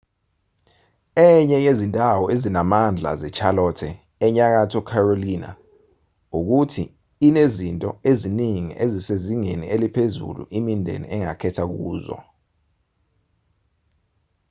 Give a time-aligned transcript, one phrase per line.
[1.27, 3.89] enye yezindawo ezinamandla zecharlotte
[4.25, 5.49] enyakatho carolina
[6.37, 6.83] ukuthi
[7.27, 12.17] inezinto eziningi ezisezingeni eliphezulu imindeni engakhetha kuzo